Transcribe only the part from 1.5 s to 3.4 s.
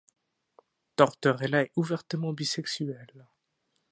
est ouvertement bisexuel.